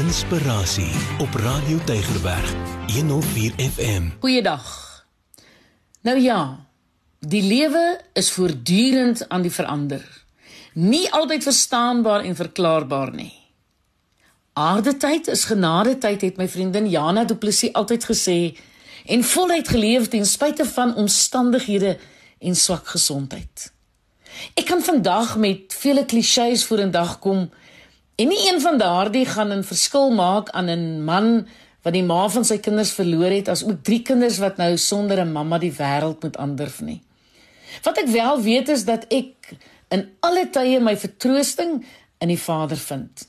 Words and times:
Inspirasie 0.00 0.92
op 1.18 1.34
Radio 1.34 1.78
Tygerberg 1.84 2.54
104 2.86 3.52
FM. 3.56 4.02
Goeiedag. 4.18 4.64
Nou 6.00 6.20
ja, 6.20 6.66
die 7.18 7.42
lewe 7.42 8.00
is 8.12 8.30
voortdurend 8.30 9.28
aan 9.28 9.42
die 9.42 9.52
verander. 9.52 10.24
Nie 10.72 11.12
altyd 11.12 11.42
verstaanbaar 11.42 12.24
en 12.24 12.36
verklaarbaar 12.36 13.12
nie. 13.12 13.34
Aardetyd 14.52 15.28
is 15.28 15.44
genadetyd 15.44 16.20
het 16.20 16.36
my 16.36 16.48
vriendin 16.48 16.88
Jana 16.88 17.24
Du 17.24 17.36
Plessis 17.36 17.72
altyd 17.72 18.08
gesê 18.08 18.38
en 19.04 19.24
voluit 19.24 19.68
geleef 19.68 20.08
ten 20.08 20.26
spyte 20.26 20.64
van 20.64 20.94
omstandighede 20.94 21.98
en 22.38 22.56
swak 22.56 22.86
gesondheid. 22.86 23.72
Ek 24.54 24.64
kan 24.64 24.80
vandag 24.80 25.36
met 25.36 25.74
vele 25.76 26.04
klisjées 26.08 26.64
vorendag 26.64 27.18
kom 27.18 27.50
en 28.20 28.28
nie 28.28 28.40
een 28.48 28.60
van 28.60 28.78
daardie 28.78 29.24
gaan 29.26 29.52
'n 29.52 29.64
verskil 29.64 30.10
maak 30.10 30.50
aan 30.50 30.68
'n 30.70 31.04
man 31.04 31.46
wat 31.82 31.92
die 31.92 32.04
ma 32.04 32.28
van 32.28 32.44
sy 32.44 32.58
kinders 32.58 32.92
verloor 32.92 33.32
het 33.32 33.48
as 33.48 33.64
ook 33.64 33.82
drie 33.82 34.02
kinders 34.02 34.38
wat 34.38 34.56
nou 34.56 34.76
sonder 34.76 35.20
'n 35.20 35.32
mamma 35.32 35.58
die 35.58 35.72
wêreld 35.72 36.22
moet 36.22 36.36
aandurf 36.36 36.80
nie. 36.80 37.02
Wat 37.82 37.98
ek 37.98 38.06
wel 38.06 38.40
weet 38.42 38.68
is 38.68 38.84
dat 38.84 39.04
ek 39.08 39.56
in 39.88 40.08
alle 40.20 40.50
tye 40.50 40.80
my 40.80 40.96
vertroosting 40.96 41.84
in 42.18 42.28
die 42.28 42.38
Vader 42.38 42.76
vind. 42.76 43.28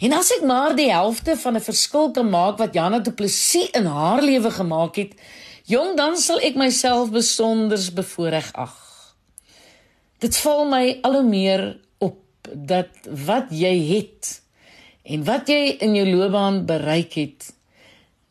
En 0.00 0.12
as 0.12 0.30
ek 0.36 0.44
maar 0.46 0.76
die 0.76 0.90
helfte 0.90 1.36
van 1.36 1.56
'n 1.56 1.60
verskil 1.60 2.10
kan 2.10 2.30
maak 2.30 2.58
wat 2.58 2.74
Jana 2.74 2.98
Du 2.98 3.12
Plessis 3.12 3.70
in 3.70 3.86
haar 3.86 4.22
lewe 4.22 4.50
gemaak 4.50 4.96
het, 4.96 5.12
jong, 5.64 5.96
dan 5.96 6.16
sal 6.16 6.38
ek 6.38 6.54
myself 6.54 7.10
besonder 7.10 7.78
bevoorreg 7.94 8.52
ag. 8.52 8.76
Dit 10.18 10.36
val 10.36 10.64
my 10.64 10.98
al 11.02 11.12
hoe 11.12 11.28
meer 11.28 11.78
dat 12.50 13.10
wat 13.26 13.50
jy 13.54 13.74
het 13.88 14.38
en 15.02 15.24
wat 15.26 15.50
jy 15.50 15.76
in 15.82 15.94
jou 15.98 16.06
loopbaan 16.06 16.64
bereik 16.66 17.14
het, 17.18 17.50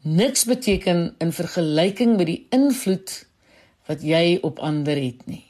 niks 0.01 0.45
beteken 0.49 1.15
in 1.19 1.33
vergelyking 1.35 2.17
met 2.17 2.29
die 2.29 2.41
invloed 2.49 3.13
wat 3.89 4.03
jy 4.05 4.39
op 4.41 4.59
ander 4.59 4.97
het 4.97 5.25
nie. 5.27 5.43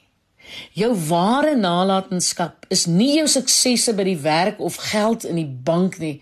Jou 0.75 0.91
ware 1.07 1.55
nalatenskap 1.55 2.65
is 2.73 2.85
nie 2.89 3.13
jou 3.19 3.27
suksesse 3.29 3.93
by 3.95 4.05
die 4.07 4.19
werk 4.23 4.59
of 4.59 4.79
geld 4.91 5.23
in 5.29 5.37
die 5.39 5.47
bank 5.47 5.99
nie, 6.01 6.17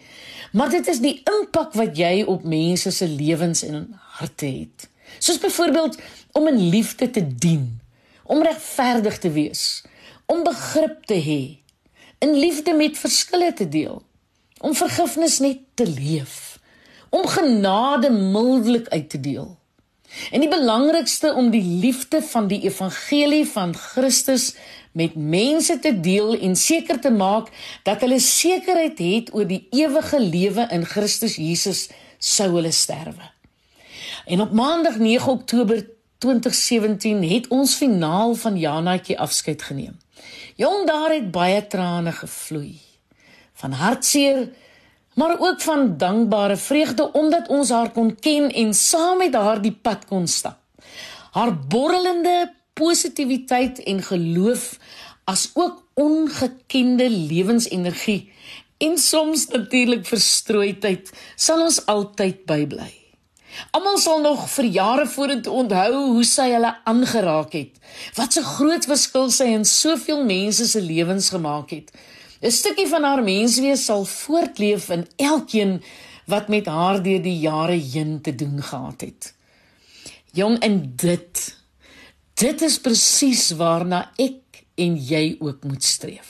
maar 0.53 0.69
dit 0.73 0.87
is 0.91 1.01
die 1.01 1.15
impak 1.29 1.73
wat 1.77 1.97
jy 1.97 2.23
op 2.27 2.45
mense 2.45 2.91
se 2.93 3.07
lewens 3.07 3.63
en 3.65 3.87
harte 4.19 4.49
het. 4.49 4.89
Soos 5.17 5.39
byvoorbeeld 5.41 5.97
om 6.37 6.47
in 6.51 6.59
liefde 6.69 7.09
te 7.09 7.23
dien, 7.23 7.79
om 8.23 8.43
regverdig 8.45 9.17
te 9.17 9.31
wees, 9.33 9.63
om 10.29 10.43
begrip 10.45 11.07
te 11.09 11.17
hê, 11.17 11.41
in 12.19 12.33
liefde 12.39 12.73
met 12.73 12.97
verskille 12.97 13.53
te 13.53 13.69
deel, 13.69 14.01
om 14.59 14.75
vergifnis 14.75 15.39
net 15.39 15.63
te 15.73 15.87
leef, 15.87 16.59
om 17.09 17.27
genade 17.27 18.09
mildelik 18.09 18.87
uit 18.87 19.09
te 19.09 19.19
deel. 19.19 19.57
En 20.31 20.41
die 20.41 20.49
belangrikste 20.49 21.33
om 21.33 21.49
die 21.53 21.63
liefde 21.63 22.21
van 22.21 22.47
die 22.47 22.61
evangelie 22.65 23.45
van 23.45 23.75
Christus 23.75 24.55
met 24.91 25.15
mense 25.15 25.79
te 25.79 25.93
deel 25.99 26.33
en 26.39 26.55
seker 26.55 26.99
te 26.99 27.11
maak 27.13 27.51
dat 27.83 28.01
hulle 28.01 28.19
sekerheid 28.19 28.97
het 28.99 29.33
oor 29.33 29.45
die 29.47 29.67
ewige 29.71 30.19
lewe 30.19 30.65
in 30.73 30.85
Christus 30.85 31.37
Jesus 31.37 31.87
sou 32.17 32.49
hulle 32.55 32.71
sterwe. 32.71 33.29
En 34.25 34.41
op 34.41 34.51
Maandag 34.51 34.97
9 34.97 35.31
Oktober 35.31 35.85
2017 36.17 37.23
het 37.29 37.47
ons 37.47 37.75
finaal 37.75 38.35
van 38.35 38.57
Janaatjie 38.57 39.19
afskeid 39.19 39.61
geneem. 39.61 39.97
Jong 40.55 40.87
daar 40.87 41.13
het 41.13 41.31
baie 41.31 41.67
trane 41.67 42.11
gevloei. 42.11 42.79
Van 43.53 43.71
hartseer 43.71 44.49
maar 45.19 45.35
ook 45.39 45.61
van 45.61 45.97
dankbare 45.97 46.57
vreugde 46.57 47.11
omdat 47.11 47.47
ons 47.47 47.69
haar 47.69 47.91
kon 47.91 48.15
ken 48.15 48.51
en 48.51 48.73
saam 48.73 49.17
met 49.17 49.33
haar 49.35 49.61
die 49.61 49.75
pad 49.81 50.05
kon 50.05 50.27
stap. 50.27 50.57
Haar 51.31 51.53
borrelende 51.67 52.53
positiwiteit 52.73 53.83
en 53.83 54.03
geloof 54.03 54.77
as 55.23 55.49
ook 55.53 55.83
ongekende 55.93 57.09
lewensenergie 57.09 58.31
en 58.77 58.97
soms 58.97 59.47
natuurlik 59.47 60.05
verstrooidheid 60.07 61.11
sal 61.35 61.61
ons 61.67 61.85
altyd 61.85 62.45
bybly. 62.45 62.98
Almal 63.71 63.97
sal 63.97 64.21
nog 64.21 64.49
vir 64.49 64.65
jare 64.65 65.07
vorentoe 65.07 65.53
onthou 65.63 65.91
hoe 66.13 66.23
sy 66.23 66.49
hulle 66.53 66.71
aangeraak 66.83 67.53
het. 67.53 67.73
Wat 68.15 68.37
'n 68.37 68.43
groot 68.55 68.85
verskil 68.85 69.29
sy 69.31 69.47
in 69.57 69.65
soveel 69.65 70.23
mense 70.25 70.65
se 70.67 70.81
lewens 70.81 71.29
gemaak 71.29 71.69
het. 71.69 71.91
'n 72.41 72.51
Stukkie 72.51 72.87
van 72.87 73.03
haar 73.03 73.23
menswees 73.23 73.85
sal 73.85 74.05
voortleef 74.05 74.89
in 74.89 75.07
elkeen 75.17 75.81
wat 76.25 76.47
met 76.47 76.65
haar 76.65 77.03
deur 77.03 77.21
die 77.21 77.39
jare 77.39 77.75
heen 77.93 78.21
te 78.21 78.35
doen 78.35 78.61
gehad 78.63 79.01
het. 79.01 79.33
Jong 80.31 80.59
en 80.59 80.93
dit 80.95 81.57
dit 82.39 82.61
is 82.61 82.79
presies 82.79 83.49
waarna 83.59 84.11
ek 84.15 84.63
en 84.79 84.95
jy 84.95 85.35
ook 85.39 85.63
moet 85.63 85.83
streef. 85.83 86.29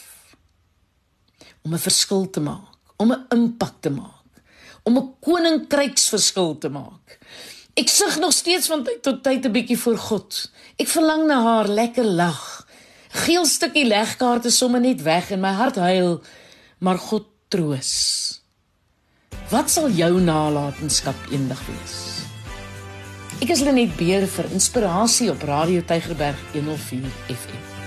Om 1.62 1.74
'n 1.74 1.86
verskil 1.90 2.30
te 2.30 2.40
maak, 2.40 2.74
om 2.98 3.12
'n 3.12 3.26
impak 3.30 3.76
te 3.80 3.90
maak, 3.90 4.19
om 4.84 4.98
'n 4.98 5.14
koninkryksverskil 5.20 6.58
te 6.58 6.70
maak. 6.70 7.20
Ek 7.74 7.88
sug 7.88 8.20
nog 8.20 8.34
steeds 8.34 8.68
van 8.68 8.84
tyd 8.84 9.02
tot 9.02 9.24
tyd 9.24 9.46
'n 9.46 9.52
bietjie 9.52 9.78
voor 9.78 9.98
God. 9.98 10.52
Ek 10.78 10.88
verlang 10.88 11.28
na 11.28 11.42
haar 11.44 11.68
lekker 11.68 12.06
lag 12.06 12.68
geel 13.10 13.46
stukkie 13.46 13.86
legkaarte 13.88 14.52
somme 14.54 14.80
net 14.80 15.02
weg 15.02 15.32
en 15.34 15.42
my 15.42 15.54
hart 15.58 15.80
huil, 15.82 16.20
maar 16.80 17.00
God 17.02 17.26
troos. 17.50 17.94
Wat 19.50 19.70
sal 19.70 19.90
jou 19.98 20.12
nalatenskap 20.22 21.32
eendag 21.34 21.62
wees? 21.72 21.98
Ek 23.40 23.50
is 23.56 23.64
Lenet 23.66 23.96
Beer 23.98 24.28
vir 24.28 24.52
inspirasie 24.54 25.32
op 25.32 25.44
Radio 25.48 25.82
Tygerberg 25.82 26.40
104 26.54 27.10
FM. 27.34 27.79